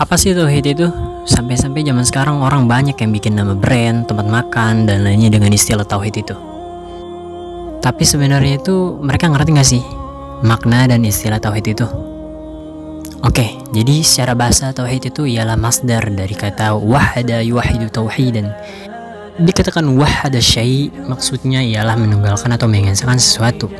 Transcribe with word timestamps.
Apa 0.00 0.16
sih 0.16 0.32
tauhid 0.32 0.64
itu? 0.64 0.88
Sampai-sampai 1.28 1.84
zaman 1.84 2.04
sekarang 2.08 2.40
orang 2.40 2.64
banyak 2.64 2.96
yang 2.96 3.12
bikin 3.12 3.36
nama 3.36 3.52
brand, 3.52 4.08
tempat 4.08 4.24
makan, 4.24 4.88
dan 4.88 5.04
lainnya 5.04 5.28
dengan 5.28 5.52
istilah 5.52 5.84
tauhid 5.84 6.24
itu. 6.24 6.36
Tapi 7.82 8.04
sebenarnya 8.06 8.56
itu 8.62 8.96
mereka 9.02 9.28
ngerti 9.28 9.50
gak 9.52 9.68
sih 9.68 9.82
makna 10.42 10.88
dan 10.88 11.04
istilah 11.04 11.38
tauhid 11.38 11.76
itu? 11.76 11.86
Oke, 13.22 13.54
jadi 13.70 14.02
secara 14.02 14.32
bahasa 14.34 14.72
tauhid 14.72 15.14
itu 15.14 15.28
ialah 15.28 15.54
masdar 15.54 16.08
dari 16.10 16.34
kata 16.34 16.74
wahada 16.74 17.44
yuwahidu 17.44 17.92
tauhidan. 17.92 18.50
Dikatakan 19.38 19.86
wahada 19.94 20.40
syai 20.40 20.88
maksudnya 21.06 21.62
ialah 21.62 21.94
menunggalkan 22.00 22.50
atau 22.50 22.66
mengesahkan 22.66 23.20
sesuatu. 23.20 23.70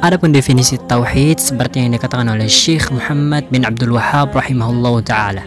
Adapun 0.00 0.32
definisi 0.32 0.80
tauhid 0.80 1.36
seperti 1.36 1.84
yang 1.84 1.92
dikatakan 1.92 2.24
oleh 2.24 2.48
Syekh 2.48 2.88
Muhammad 2.88 3.52
bin 3.52 3.68
Abdul 3.68 3.92
Wahab 3.92 4.32
rahimahullah 4.32 4.94
taala. 5.04 5.44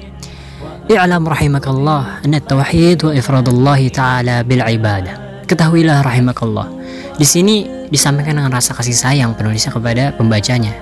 I'lam 0.86 1.26
rahimakallah 1.26 2.22
anna 2.22 2.38
tauhid 2.38 3.02
wa 3.02 3.18
ifradullah 3.18 3.82
taala 3.90 4.46
bil 4.46 4.62
ibadah. 4.62 5.42
Ketahuilah 5.50 6.06
rahimakallah. 6.06 6.70
Di 7.18 7.26
sini 7.26 7.66
disampaikan 7.90 8.38
dengan 8.38 8.54
rasa 8.54 8.78
kasih 8.78 8.94
sayang 8.94 9.34
penulisnya 9.34 9.74
kepada 9.74 10.14
pembacanya 10.14 10.78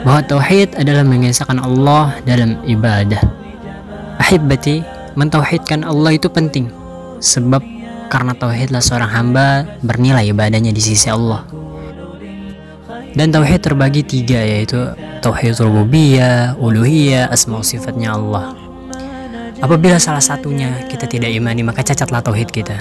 bahwa 0.00 0.24
tauhid 0.24 0.72
adalah 0.80 1.04
mengesahkan 1.04 1.60
Allah 1.60 2.16
dalam 2.24 2.64
ibadah. 2.64 3.20
Ahibati, 4.16 4.80
mentauhidkan 5.20 5.84
Allah 5.84 6.16
itu 6.16 6.32
penting 6.32 6.72
sebab 7.20 7.60
karena 8.08 8.32
tauhidlah 8.32 8.80
seorang 8.80 9.12
hamba 9.12 9.68
bernilai 9.84 10.32
ibadahnya 10.32 10.72
di 10.72 10.80
sisi 10.80 11.12
Allah. 11.12 11.59
Dan 13.10 13.34
tauhid 13.34 13.60
terbagi 13.60 14.06
tiga 14.06 14.40
yaitu 14.40 14.78
tauhid 15.20 15.58
rububiyah, 15.60 16.54
uluhiyah, 16.56 17.30
asma 17.30 17.60
sifatnya 17.60 18.14
Allah. 18.14 18.54
Apabila 19.60 20.00
salah 20.00 20.24
satunya 20.24 20.88
kita 20.88 21.04
tidak 21.04 21.28
imani 21.28 21.60
maka 21.60 21.84
cacatlah 21.84 22.24
tauhid 22.24 22.48
kita. 22.48 22.80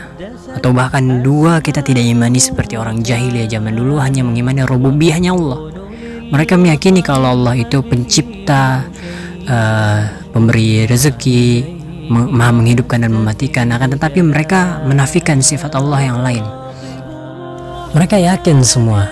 Atau 0.55 0.71
bahkan 0.71 1.21
dua 1.25 1.59
kita 1.59 1.83
tidak 1.83 2.07
imani 2.07 2.39
seperti 2.39 2.79
orang 2.79 3.03
jahiliyah 3.03 3.51
zaman 3.51 3.75
dulu 3.75 3.99
hanya 3.99 4.23
mengimani 4.23 4.63
rububiyahnya 4.63 5.35
Allah 5.35 5.79
mereka 6.29 6.61
meyakini 6.61 7.01
kalau 7.01 7.33
Allah 7.33 7.57
itu 7.57 7.81
pencipta, 7.81 8.85
uh, 9.49 9.99
pemberi 10.29 10.85
rezeki, 10.85 11.65
maha 12.09 12.53
menghidupkan 12.53 13.01
dan 13.01 13.11
mematikan. 13.13 13.65
Akan 13.73 13.97
tetapi 13.97 14.21
mereka 14.21 14.85
menafikan 14.85 15.41
sifat 15.41 15.73
Allah 15.73 16.05
yang 16.05 16.21
lain. 16.21 16.45
Mereka 17.97 18.21
yakin 18.21 18.61
semua 18.61 19.09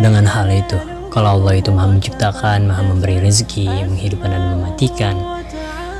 dengan 0.00 0.24
hal 0.28 0.48
itu. 0.52 0.78
Kalau 1.12 1.40
Allah 1.40 1.56
itu 1.56 1.72
maha 1.72 1.88
menciptakan, 1.88 2.68
maha 2.68 2.82
memberi 2.84 3.16
rezeki, 3.24 3.88
menghidupkan 3.88 4.28
dan 4.28 4.42
mematikan. 4.52 5.14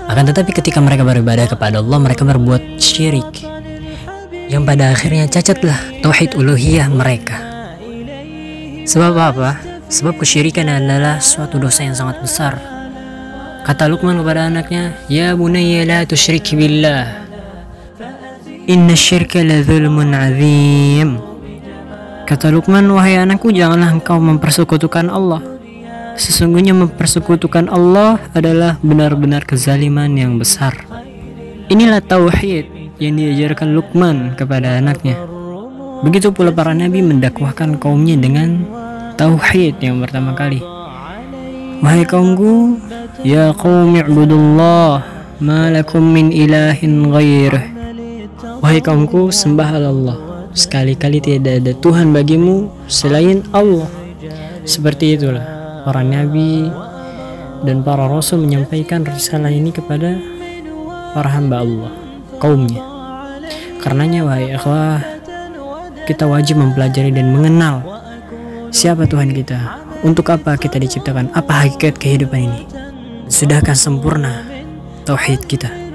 Akan 0.06 0.28
tetapi 0.28 0.52
ketika 0.52 0.78
mereka 0.78 1.02
beribadah 1.02 1.48
kepada 1.48 1.80
Allah, 1.80 1.98
mereka 1.98 2.22
berbuat 2.28 2.76
syirik. 2.76 3.42
Yang 4.46 4.62
pada 4.62 4.84
akhirnya 4.94 5.24
cacatlah 5.26 5.78
tauhid 6.04 6.38
uluhiyah 6.38 6.86
mereka. 6.92 7.40
Sebab 8.86 9.14
apa? 9.18 9.58
Sebab 9.90 10.20
kesyirikan 10.22 10.70
adalah 10.70 11.18
suatu 11.18 11.58
dosa 11.58 11.82
yang 11.82 11.98
sangat 11.98 12.22
besar. 12.22 12.54
Kata 13.66 13.90
Luqman 13.90 14.22
kepada 14.22 14.46
anaknya, 14.46 14.94
Ya 15.10 15.34
bunayya 15.34 15.82
la 15.82 15.98
tusyrik 16.06 16.54
billah. 16.54 17.26
Inna 18.70 18.94
syirka 18.94 19.42
la 19.42 19.58
zulmun 19.66 20.14
azim. 20.14 21.35
Kata 22.26 22.50
Luqman, 22.50 22.90
wahai 22.90 23.22
anakku, 23.22 23.54
janganlah 23.54 23.94
engkau 23.94 24.18
mempersekutukan 24.18 25.06
Allah. 25.06 25.38
Sesungguhnya 26.18 26.74
mempersekutukan 26.74 27.70
Allah 27.70 28.18
adalah 28.34 28.82
benar-benar 28.82 29.46
kezaliman 29.46 30.10
yang 30.18 30.34
besar. 30.34 30.74
Inilah 31.70 32.02
tauhid 32.02 32.98
yang 32.98 33.14
diajarkan 33.14 33.78
Luqman 33.78 34.34
kepada 34.34 34.74
anaknya. 34.82 35.14
Begitu 36.02 36.34
pula 36.34 36.50
para 36.50 36.76
nabi 36.76 37.00
mendakwahkan 37.00 37.78
kaumnya 37.80 38.20
dengan 38.20 38.68
tauhid 39.16 39.80
yang 39.80 39.96
pertama 40.04 40.36
kali 40.36 40.60
Wahai 41.80 42.04
kaumku 42.04 42.76
Ya 43.24 43.48
qaumi 43.56 44.04
ibudullah 44.04 45.00
Ma 45.40 45.72
lakum 45.72 46.04
min 46.04 46.28
ilahin 46.28 47.08
ghairih 47.08 47.64
Wahai 48.60 48.84
kaumku 48.84 49.32
sembah 49.32 49.70
Allah 49.80 50.25
Sekali-kali 50.56 51.20
tidak 51.20 51.60
ada 51.60 51.72
Tuhan 51.76 52.16
bagimu 52.16 52.72
selain 52.88 53.44
Allah 53.52 53.92
Seperti 54.64 55.20
itulah 55.20 55.44
para 55.84 56.00
nabi 56.00 56.66
dan 57.62 57.84
para 57.84 58.08
rasul 58.08 58.42
menyampaikan 58.42 59.04
risalah 59.04 59.52
ini 59.52 59.70
kepada 59.70 60.16
para 61.12 61.28
hamba 61.30 61.62
Allah 61.62 61.92
kaumnya 62.42 62.82
karenanya 63.80 64.26
wahai 64.26 64.52
akhwah 64.52 65.00
kita 66.08 66.26
wajib 66.26 66.58
mempelajari 66.58 67.14
dan 67.14 67.30
mengenal 67.30 67.96
Siapa 68.76 69.08
Tuhan 69.08 69.32
kita? 69.32 69.80
Untuk 70.04 70.28
apa 70.28 70.58
kita 70.60 70.76
diciptakan? 70.76 71.32
Apa 71.32 71.64
hakikat 71.64 71.96
kehidupan 71.96 72.44
ini? 72.44 72.62
Sudahkah 73.24 73.72
sempurna 73.72 74.44
tauhid 75.08 75.48
kita? 75.48 75.85